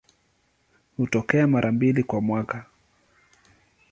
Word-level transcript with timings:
Hutokea 0.97 1.47
mara 1.47 1.71
mbili 1.71 2.03
kwa 2.03 2.21
mwaka. 2.21 2.65